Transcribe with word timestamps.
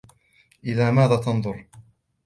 الى 0.65 0.91
ماذا 0.91 1.15
تنظر؟ 1.15 1.63